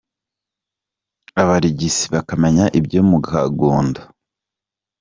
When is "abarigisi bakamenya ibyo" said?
1.41-3.01